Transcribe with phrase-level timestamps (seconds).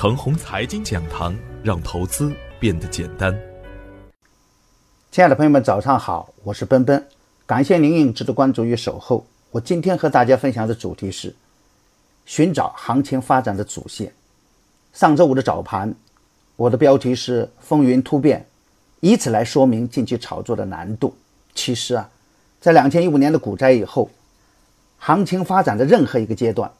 [0.00, 3.36] 腾宏财经讲堂，让投资变得简单。
[5.10, 7.04] 亲爱的朋友们，早上好，我是奔奔，
[7.44, 9.26] 感谢您一直的关注与守候。
[9.50, 11.34] 我今天和大家分享的主题是
[12.26, 14.12] 寻找行情发展的主线。
[14.92, 15.92] 上周五的早盘，
[16.54, 18.46] 我的标题是“风云突变”，
[19.02, 21.12] 以此来说明近期炒作的难度。
[21.56, 22.08] 其实啊，
[22.60, 24.08] 在两千一五年的股灾以后，
[24.98, 26.70] 行情发展的任何一个阶段，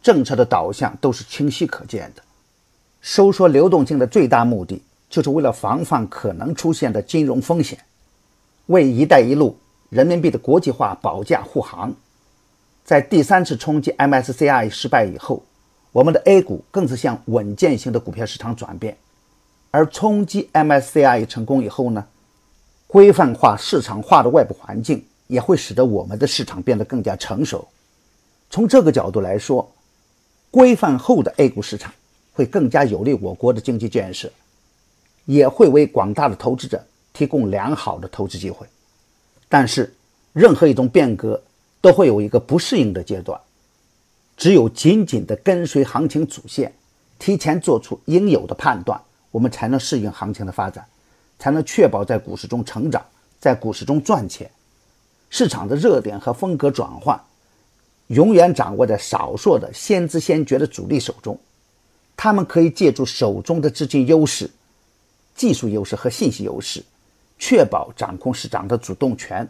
[0.00, 2.22] 政策的导向都是清晰可见的。
[3.00, 7.78] 收缩流动性的最大目的，就是为了防范可能出现的金融风险，
[8.66, 9.56] 为“一带一路”
[9.88, 11.94] 人民币的国际化保驾护航。
[12.84, 15.42] 在第三次冲击 MSCI 失败以后，
[15.92, 18.96] 我们的 A 股更是向稳健型的股票市场转变。
[19.70, 22.04] 而冲击 MSCI 成功以后呢，
[22.86, 27.66] 规范化、市场化的外部环境也会使得我们的市场变得更加成熟。
[28.50, 29.72] 从这个角度来说，
[30.50, 31.92] 规范后的 A 股市场。
[32.40, 34.32] 会更加有利我国的经济建设，
[35.26, 38.66] 也会为广大的投资者提供良好的投资机会。
[39.46, 39.92] 但是，
[40.32, 41.38] 任何一种变革
[41.82, 43.38] 都会有一个不适应的阶段，
[44.38, 46.72] 只有紧紧地跟随行情主线，
[47.18, 48.98] 提前做出应有的判断，
[49.30, 50.82] 我们才能适应行情的发展，
[51.38, 53.04] 才能确保在股市中成长，
[53.38, 54.50] 在股市中赚钱。
[55.28, 57.20] 市场的热点和风格转换，
[58.06, 61.38] 永远掌握在少数的先知先觉的主力手中。
[62.16, 64.50] 他们可以借助手中的资金优势、
[65.34, 66.82] 技术优势和信息优势，
[67.38, 69.48] 确保掌控市场的主动权，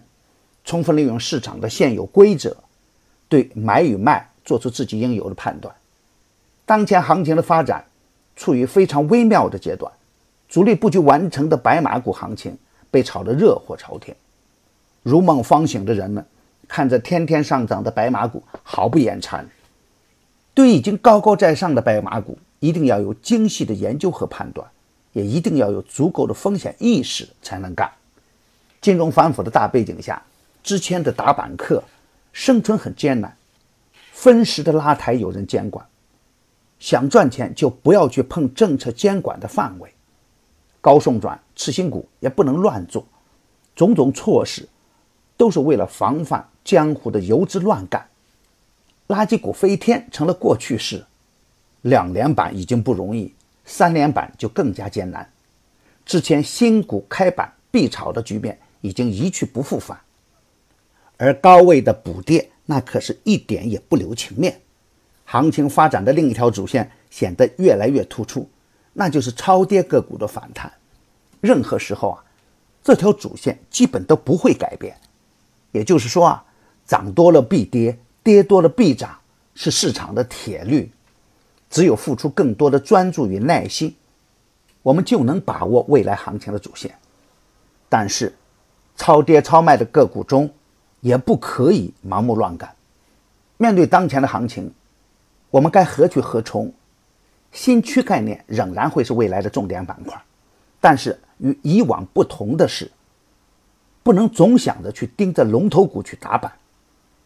[0.64, 2.56] 充分利用市场的现有规则，
[3.28, 5.74] 对买与卖做出自己应有的判断。
[6.64, 7.84] 当前行情的发展
[8.36, 9.92] 处于非常微妙的阶段，
[10.48, 12.56] 主力布局完成的白马股行情
[12.90, 14.16] 被炒得热火朝天，
[15.02, 16.24] 如梦方醒的人们
[16.68, 19.48] 看着天天上涨的白马股毫不眼馋。
[20.52, 24.66] 对已经高高在上的白马股，一定要有精细的研究和判断，
[25.12, 27.90] 也一定要有足够的风险意识才能干。
[28.80, 30.22] 金融反腐的大背景下，
[30.62, 31.82] 之前的打板客
[32.32, 33.36] 生存很艰难，
[34.12, 35.84] 分时的拉抬有人监管，
[36.78, 39.92] 想赚钱就不要去碰政策监管的范围。
[40.82, 43.06] 高送转、次新股也不能乱做，
[43.74, 44.66] 种种措施
[45.36, 48.06] 都是为了防范江湖的游资乱干。
[49.08, 51.04] 垃圾股飞天成了过去式，
[51.82, 55.30] 两连板已经不容易，三连板就更加艰难。
[56.04, 59.98] 之前新股开板必炒的局面已经一去不复返，
[61.16, 64.60] 而高位的补跌那可是一点也不留情面。
[65.24, 68.48] 行情发展的另一条主线显得越来越突出，
[68.92, 70.72] 那就是超跌个股的反弹。
[71.40, 72.24] 任何时候啊，
[72.82, 74.96] 这条主线基本都不会改变。
[75.72, 76.44] 也就是说啊，
[76.84, 77.98] 涨多了必跌。
[78.22, 79.18] 跌多了必涨
[79.54, 80.92] 是市场的铁律，
[81.70, 83.96] 只有付出更多的专注与耐心，
[84.82, 86.94] 我们就能把握未来行情的主线。
[87.88, 88.34] 但是，
[88.96, 90.50] 超跌超卖的个股中，
[91.00, 92.74] 也不可以盲目乱干。
[93.56, 94.72] 面对当前的行情，
[95.50, 96.72] 我们该何去何从？
[97.52, 100.20] 新区概念仍然会是未来的重点板块，
[100.80, 102.90] 但是与以往不同的是，
[104.02, 106.52] 不能总想着去盯着龙头股去打板，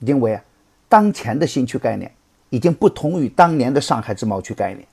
[0.01, 0.45] 因为啊。
[0.87, 2.15] 当前的新区概念
[2.55, 4.87] 已经不同于当年的上海自贸区概念，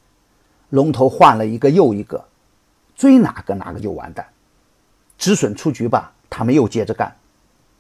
[0.72, 2.26] 龙头换了一个又一个，
[2.96, 4.26] 追哪个哪个就完蛋，
[5.16, 7.16] 止损出局吧，他们又接着干。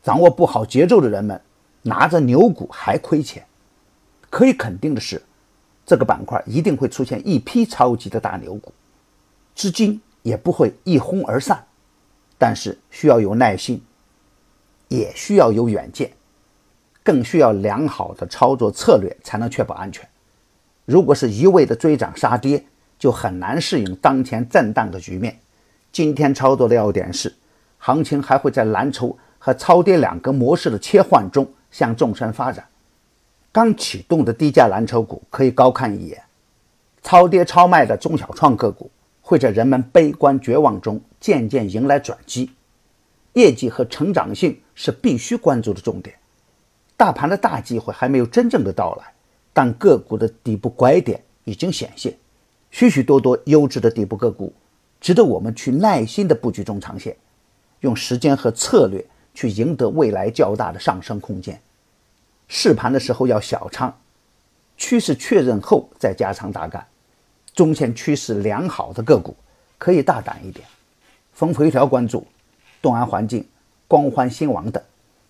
[0.03, 1.41] 掌握不好节奏的人们
[1.81, 3.43] 拿着牛股还亏钱。
[4.29, 5.19] 可以肯定的是，
[5.83, 8.71] 这个板块一定会出现一批超级的大牛股，
[9.55, 11.65] 资金也不会一哄而散，
[12.37, 13.81] 但是需要有耐心，
[14.89, 16.11] 也需要有远见。
[17.03, 20.07] 更需要良好的操作策略才能确保安全。
[20.85, 22.63] 如果是一味的追涨杀跌，
[22.99, 25.39] 就很难适应当前震荡的局面。
[25.91, 27.33] 今天操作的要点是，
[27.77, 32.65] 行情还会在蓝筹和超跌两个模式的切换中向纵深发展。
[33.51, 36.21] 刚启动的低价蓝筹股可以高看一眼，
[37.01, 38.89] 超跌超卖的中小创个股
[39.21, 42.51] 会在人们悲观绝望中渐渐迎来转机。
[43.33, 46.15] 业绩和成长性是必须关注的重点。
[47.01, 49.11] 大盘的大机会还没有真正的到来，
[49.53, 52.15] 但个股的底部拐点已经显现，
[52.69, 54.53] 许许多多优质的底部个股
[54.99, 57.17] 值得我们去耐心的布局中长线，
[57.79, 59.03] 用时间和策略
[59.33, 61.59] 去赢得未来较大的上升空间。
[62.47, 63.97] 试盘的时候要小仓，
[64.77, 66.85] 趋势确认后再加仓大干。
[67.55, 69.35] 中线趋势良好的个股
[69.79, 70.67] 可以大胆一点。
[71.33, 72.27] 风回调关注
[72.79, 73.43] 东安环境、
[73.87, 74.83] 光环新王等，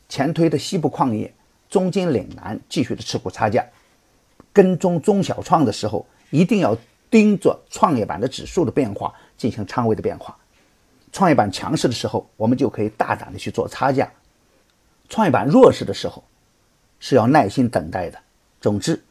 [0.10, 1.34] 前推的西部矿业。
[1.72, 3.66] 中金岭南继续的持股差价，
[4.52, 6.78] 跟踪中小创的时候，一定要
[7.10, 10.38] 盯着创业板的指数的变化进行仓位的变化。
[11.14, 14.06] 创业板强势的时候，我们就可以大胆的去做差价；
[15.08, 16.22] 创业板弱势的时候，
[17.00, 18.20] 是要耐心等待的。
[18.60, 19.02] 总之，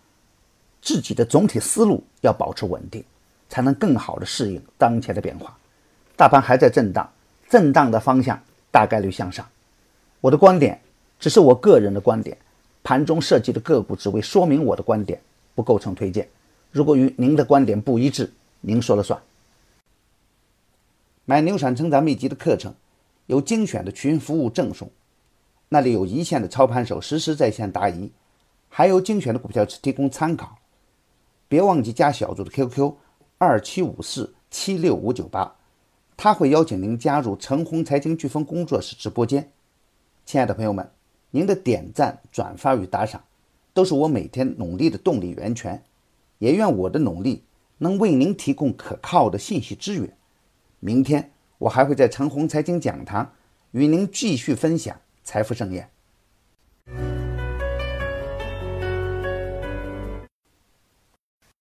[0.83, 3.03] 自己的总体思路要保持稳定，
[3.49, 5.57] 才能更好的适应当前的变化。
[6.15, 7.11] 大盘还在震荡，
[7.49, 8.39] 震荡的方向
[8.71, 9.49] 大概率向上。
[10.21, 10.79] 我的观点
[11.19, 12.37] 只是我个人的观点，
[12.82, 15.21] 盘中涉及的个股只为说明我的观点，
[15.55, 16.29] 不构成推荐。
[16.71, 19.21] 如果与您的观点不一致，您说了算。
[21.25, 22.75] 买牛产成长秘籍的课程，
[23.27, 24.91] 有精选的群服务赠送，
[25.69, 28.11] 那里有一线的操盘手实时在线答疑，
[28.69, 30.59] 还有精选的股票提供参考。
[31.49, 32.94] 别忘记加小组的 QQ
[33.38, 35.55] 二七五四七六五九八，
[36.17, 39.50] 他会邀请您加入陈红财经飓风工作室直播间。
[40.25, 40.91] 亲爱的朋友们，
[41.31, 43.23] 您的点赞、转发与打赏，
[43.73, 45.82] 都是我每天努力的动力源泉。
[46.38, 47.44] 也愿我的努力
[47.79, 50.17] 能为您提供可靠的信息资源。
[50.79, 53.32] 明天我还会在陈红财经讲堂
[53.73, 55.91] 与您继续分享财富盛宴。